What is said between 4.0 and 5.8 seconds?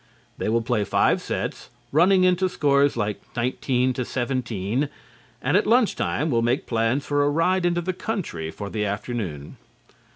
17, and at